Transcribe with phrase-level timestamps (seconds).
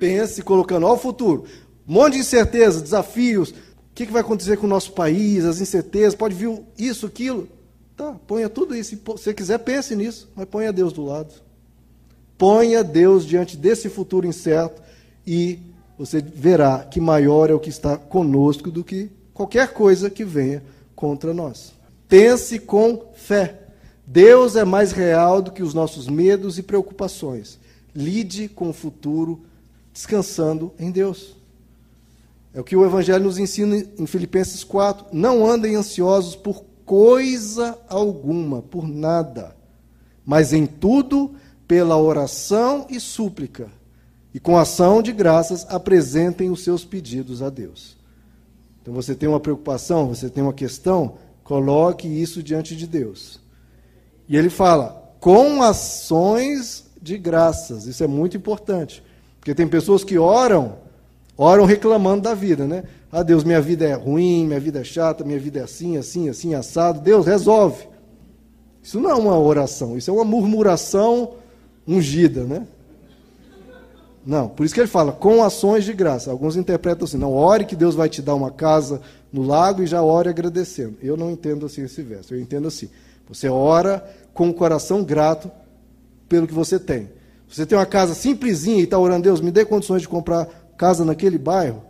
[0.00, 1.44] Pense colocando ao futuro.
[1.86, 3.50] Um monte de incerteza, desafios.
[3.50, 3.54] O
[3.94, 7.46] que, que vai acontecer com o nosso país, as incertezas, pode vir isso, aquilo.
[7.94, 8.90] Tá, ponha tudo isso.
[8.90, 11.34] Se você quiser, pense nisso, mas ponha Deus do lado.
[12.38, 14.80] Ponha Deus diante desse futuro incerto
[15.26, 15.58] e
[15.98, 20.62] você verá que maior é o que está conosco do que qualquer coisa que venha
[20.96, 21.74] contra nós.
[22.08, 23.58] Pense com fé.
[24.06, 27.58] Deus é mais real do que os nossos medos e preocupações.
[27.94, 29.42] Lide com o futuro
[29.92, 31.36] descansando em Deus.
[32.52, 35.06] É o que o Evangelho nos ensina em Filipenses 4.
[35.12, 39.56] Não andem ansiosos por coisa alguma, por nada,
[40.26, 41.36] mas em tudo,
[41.68, 43.68] pela oração e súplica,
[44.34, 47.96] e com ação de graças, apresentem os seus pedidos a Deus.
[48.82, 51.14] Então você tem uma preocupação, você tem uma questão,
[51.44, 53.40] coloque isso diante de Deus.
[54.28, 59.02] E ele fala, com ações de graças, isso é muito importante.
[59.40, 60.76] Porque tem pessoas que oram,
[61.36, 62.84] oram reclamando da vida, né?
[63.10, 66.28] Ah, Deus, minha vida é ruim, minha vida é chata, minha vida é assim, assim,
[66.28, 67.00] assim, assado.
[67.00, 67.88] Deus, resolve.
[68.82, 71.32] Isso não é uma oração, isso é uma murmuração
[71.88, 72.66] ungida, né?
[74.24, 76.30] Não, por isso que ele fala, com ações de graça.
[76.30, 79.00] Alguns interpretam assim, não, ore que Deus vai te dar uma casa
[79.32, 80.96] no lago e já ore agradecendo.
[81.02, 82.90] Eu não entendo assim esse verso, eu entendo assim.
[83.28, 85.50] Você ora com o coração grato
[86.28, 87.08] pelo que você tem.
[87.50, 90.46] Você tem uma casa simplesinha e está orando, Deus, me dê condições de comprar
[90.78, 91.82] casa naquele bairro,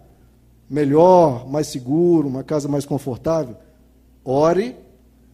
[0.69, 3.57] melhor, mais seguro, uma casa mais confortável.
[4.25, 4.75] Ore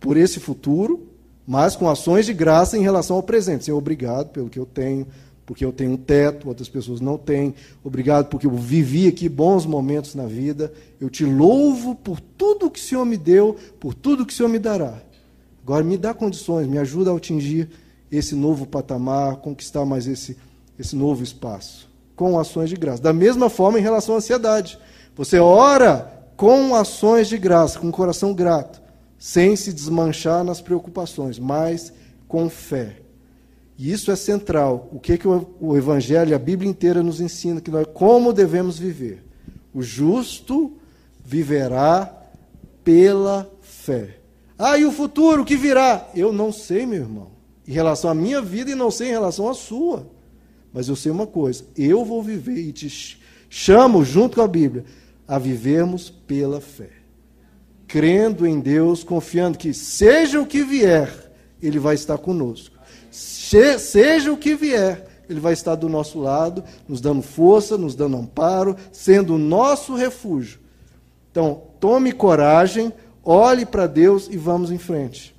[0.00, 1.06] por esse futuro,
[1.46, 3.64] mas com ações de graça em relação ao presente.
[3.64, 5.06] Senhor, obrigado pelo que eu tenho,
[5.46, 7.54] porque eu tenho um teto, outras pessoas não têm.
[7.84, 10.72] Obrigado porque eu vivi aqui bons momentos na vida.
[11.00, 14.48] Eu te louvo por tudo que o Senhor me deu, por tudo que o Senhor
[14.48, 15.00] me dará.
[15.62, 17.70] Agora me dá condições, me ajuda a atingir
[18.10, 20.36] esse novo patamar, conquistar mais esse,
[20.78, 23.02] esse novo espaço, com ações de graça.
[23.02, 24.78] Da mesma forma em relação à ansiedade.
[25.16, 28.80] Você ora com ações de graça, com o coração grato,
[29.18, 31.92] sem se desmanchar nas preocupações, mas
[32.28, 32.98] com fé.
[33.78, 34.88] E isso é central.
[34.92, 39.24] O que, que o Evangelho, a Bíblia inteira nos ensina, que nós, como devemos viver.
[39.74, 40.72] O justo
[41.22, 42.14] viverá
[42.82, 44.18] pela fé.
[44.58, 46.08] Ah, e o futuro, o que virá?
[46.14, 47.35] Eu não sei, meu irmão
[47.66, 50.06] em relação à minha vida e não sei em relação à sua.
[50.72, 53.18] Mas eu sei uma coisa: eu vou viver e te
[53.48, 54.84] chamo, junto com a Bíblia,
[55.26, 56.90] a vivermos pela fé.
[57.86, 61.32] Crendo em Deus, confiando que, seja o que vier,
[61.62, 62.76] Ele vai estar conosco.
[63.10, 68.16] seja o que vier, Ele vai estar do nosso lado, nos dando força, nos dando
[68.16, 70.60] amparo, sendo o nosso refúgio.
[71.30, 72.92] Então, tome coragem,
[73.24, 75.34] olhe para Deus e vamos em frente.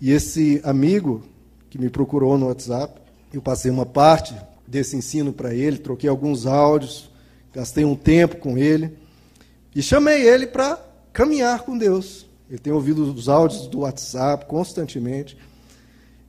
[0.00, 1.22] E esse amigo,
[1.72, 3.00] que me procurou no WhatsApp.
[3.32, 4.34] Eu passei uma parte
[4.68, 7.10] desse ensino para ele, troquei alguns áudios,
[7.50, 8.92] gastei um tempo com ele
[9.74, 10.78] e chamei ele para
[11.14, 12.26] caminhar com Deus.
[12.50, 15.34] Ele tem ouvido os áudios do WhatsApp constantemente.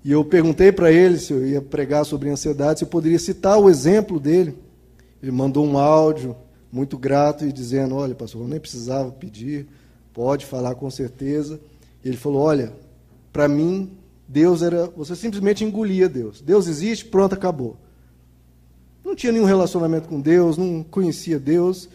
[0.01, 3.59] E eu perguntei para ele se eu ia pregar sobre ansiedade, se eu poderia citar
[3.59, 4.57] o exemplo dele.
[5.21, 6.37] Ele mandou um áudio
[6.71, 9.67] muito grato e dizendo: Olha, pastor, eu nem precisava pedir,
[10.13, 11.59] pode falar com certeza.
[12.01, 12.71] E ele falou: Olha,
[13.33, 13.91] para mim
[14.27, 14.87] Deus era.
[14.95, 16.41] Você simplesmente engolia Deus.
[16.41, 17.77] Deus existe, pronto, acabou.
[19.03, 21.89] Não tinha nenhum relacionamento com Deus, não conhecia Deus.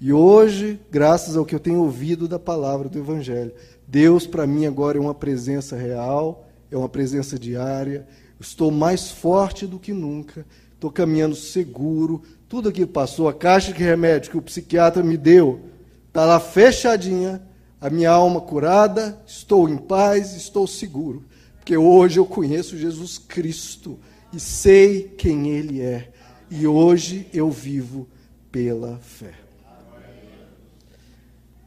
[0.00, 3.52] E hoje, graças ao que eu tenho ouvido da palavra do Evangelho,
[3.86, 8.06] Deus para mim agora é uma presença real, é uma presença diária.
[8.40, 12.22] Estou mais forte do que nunca, estou caminhando seguro.
[12.48, 15.60] Tudo aquilo passou, a caixa de remédio que o psiquiatra me deu,
[16.08, 17.42] está lá fechadinha,
[17.80, 21.24] a minha alma curada, estou em paz, estou seguro.
[21.68, 23.98] Porque hoje eu conheço Jesus Cristo
[24.32, 26.10] e sei quem Ele é.
[26.50, 28.08] E hoje eu vivo
[28.50, 29.34] pela fé.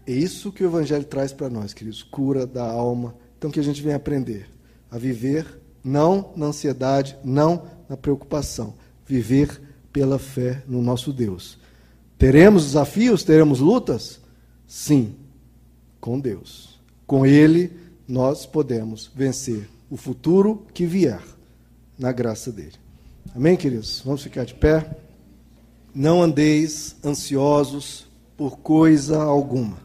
[0.07, 2.01] É isso que o Evangelho traz para nós, queridos.
[2.01, 3.15] Cura da alma.
[3.37, 4.49] Então que a gente venha aprender
[4.89, 5.45] a viver
[5.83, 8.73] não na ansiedade, não na preocupação.
[9.05, 9.61] Viver
[9.93, 11.59] pela fé no nosso Deus.
[12.17, 14.19] Teremos desafios, teremos lutas?
[14.65, 15.15] Sim,
[15.99, 16.81] com Deus.
[17.05, 17.71] Com Ele
[18.07, 21.21] nós podemos vencer o futuro que vier,
[21.99, 22.75] na graça dele.
[23.35, 24.01] Amém, queridos?
[24.05, 24.89] Vamos ficar de pé.
[25.93, 28.07] Não andeis ansiosos
[28.37, 29.77] por coisa alguma.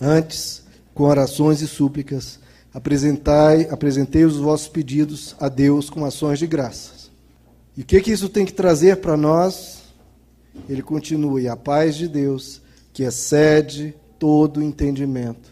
[0.00, 2.40] Antes, com orações e súplicas,
[2.74, 7.08] apresentai, apresentei os vossos pedidos a Deus com ações de graças.
[7.76, 9.84] E o que, que isso tem que trazer para nós?
[10.68, 12.60] Ele continua, e a paz de Deus,
[12.92, 15.51] que excede todo entendimento,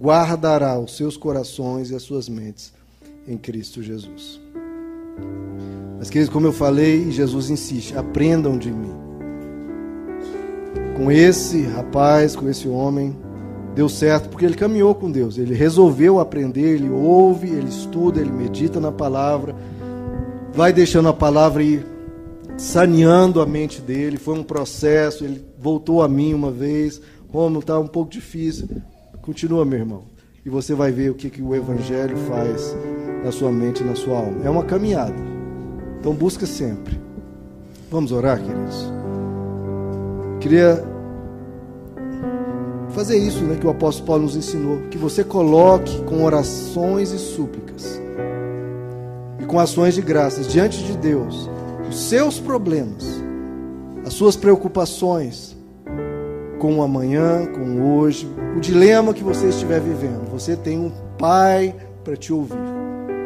[0.00, 2.72] guardará os seus corações e as suas mentes
[3.26, 4.40] em Cristo Jesus.
[5.98, 8.94] Mas, queridos, como eu falei, Jesus insiste: aprendam de mim.
[10.96, 13.16] Com esse rapaz, com esse homem,
[13.74, 15.38] deu certo porque ele caminhou com Deus.
[15.38, 19.54] Ele resolveu aprender, ele ouve, ele estuda, ele medita na palavra,
[20.52, 21.86] vai deixando a palavra ir
[22.56, 24.16] saneando a mente dele.
[24.16, 25.24] Foi um processo.
[25.24, 27.00] Ele voltou a mim uma vez.
[27.32, 28.68] Romulo, está um pouco difícil.
[29.28, 30.04] Continua, meu irmão.
[30.42, 32.74] E você vai ver o que, que o Evangelho faz
[33.22, 34.42] na sua mente e na sua alma.
[34.42, 35.22] É uma caminhada.
[36.00, 36.98] Então busca sempre.
[37.90, 38.90] Vamos orar, queridos.
[40.40, 40.82] Queria
[42.88, 44.78] fazer isso né, que o apóstolo Paulo nos ensinou.
[44.90, 48.00] Que você coloque com orações e súplicas
[49.42, 51.50] e com ações de graças diante de Deus
[51.86, 53.04] os seus problemas,
[54.06, 55.54] as suas preocupações
[56.58, 60.30] com o amanhã, com o hoje, o dilema que você estiver vivendo.
[60.30, 61.74] Você tem um pai
[62.04, 62.58] para te ouvir.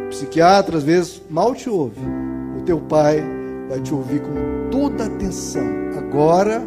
[0.07, 2.01] O psiquiatra às vezes mal te ouve.
[2.59, 3.23] O teu pai
[3.69, 5.67] vai te ouvir com toda atenção.
[5.99, 6.63] Agora,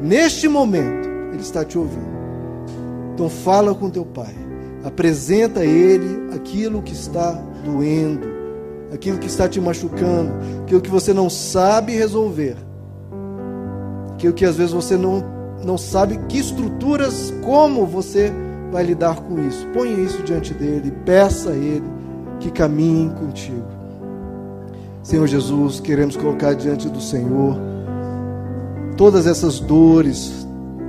[0.00, 2.16] neste momento, ele está te ouvindo.
[3.14, 4.34] Então fala com teu pai.
[4.84, 7.32] Apresenta a ele aquilo que está
[7.64, 8.36] doendo
[8.92, 10.32] aquilo que está te machucando,
[10.62, 12.56] aquilo que você não sabe resolver,
[14.12, 15.22] aquilo que às vezes você não,
[15.66, 18.32] não sabe que estruturas, como você
[18.70, 19.66] vai lidar com isso.
[19.68, 21.84] Ponha isso diante dele, peça a ele
[22.40, 23.66] que caminhe contigo.
[25.02, 27.56] Senhor Jesus, queremos colocar diante do Senhor
[28.96, 30.46] todas essas dores,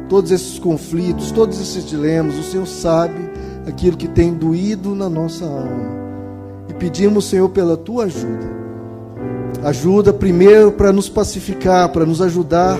[0.07, 2.37] todos esses conflitos, todos esses dilemas.
[2.37, 3.29] O Senhor sabe
[3.67, 5.97] aquilo que tem doído na nossa alma
[6.77, 8.57] pedimos, Senhor, pela tua ajuda.
[9.63, 12.77] Ajuda primeiro para nos pacificar, para nos ajudar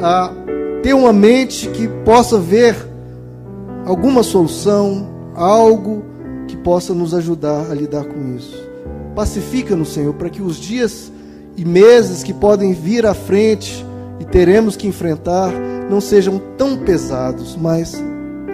[0.00, 0.32] a
[0.82, 2.76] ter uma mente que possa ver
[3.84, 6.04] alguma solução, algo
[6.46, 8.56] que possa nos ajudar a lidar com isso.
[9.14, 11.10] Pacifica-nos, Senhor, para que os dias
[11.56, 13.84] e meses que podem vir à frente
[14.20, 15.52] e teremos que enfrentar
[15.90, 17.94] não sejam tão pesados, mas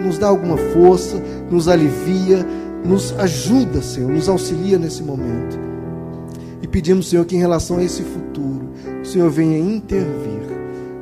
[0.01, 2.45] nos dá alguma força, nos alivia,
[2.83, 5.59] nos ajuda, Senhor, nos auxilia nesse momento.
[6.61, 8.69] E pedimos, Senhor, que em relação a esse futuro,
[9.01, 10.34] o Senhor venha intervir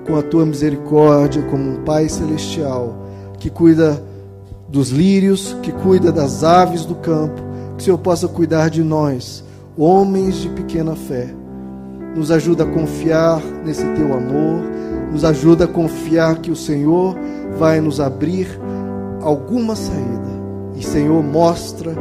[0.06, 3.04] com a tua misericórdia, como um Pai celestial
[3.44, 4.02] que cuida
[4.70, 7.42] dos lírios, que cuida das aves do campo,
[7.76, 9.44] que o Senhor possa cuidar de nós,
[9.78, 11.28] homens de pequena fé.
[12.16, 14.64] Nos ajuda a confiar nesse teu amor,
[15.12, 17.18] nos ajuda a confiar que o Senhor
[17.58, 18.48] vai nos abrir
[19.22, 20.34] alguma saída
[20.76, 21.94] e, Senhor, mostra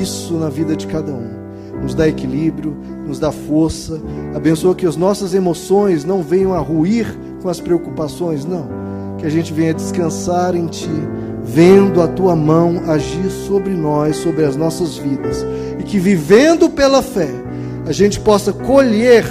[0.00, 1.42] isso na vida de cada um.
[1.82, 2.76] Nos dá equilíbrio,
[3.06, 4.00] nos dá força.
[4.34, 7.06] Abençoa que as nossas emoções não venham a ruir
[7.42, 8.68] com as preocupações, não.
[9.18, 10.88] Que a gente venha descansar em Ti,
[11.42, 15.44] vendo a Tua mão agir sobre nós, sobre as nossas vidas.
[15.78, 17.28] E que vivendo pela fé,
[17.86, 19.24] a gente possa colher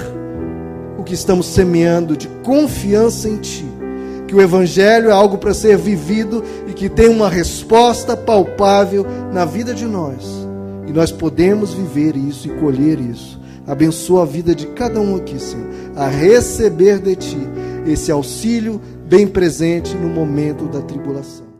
[0.98, 3.72] o que estamos semeando de confiança em Ti
[4.32, 9.44] que o Evangelho é algo para ser vivido e que tem uma resposta palpável na
[9.44, 10.24] vida de nós.
[10.86, 13.38] E nós podemos viver isso e colher isso.
[13.66, 17.36] Abençoa a vida de cada um aqui, Senhor, a receber de Ti
[17.86, 21.51] esse auxílio bem presente no momento da tribulação.